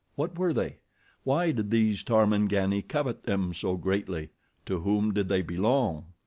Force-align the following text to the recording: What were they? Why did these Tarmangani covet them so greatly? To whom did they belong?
What 0.15 0.35
were 0.35 0.51
they? 0.51 0.79
Why 1.23 1.51
did 1.51 1.69
these 1.69 2.01
Tarmangani 2.03 2.81
covet 2.81 3.21
them 3.21 3.53
so 3.53 3.77
greatly? 3.77 4.29
To 4.65 4.79
whom 4.79 5.13
did 5.13 5.29
they 5.29 5.43
belong? 5.43 6.07